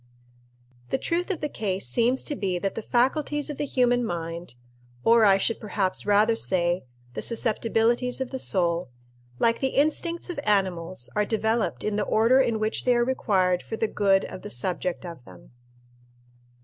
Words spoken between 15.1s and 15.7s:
them.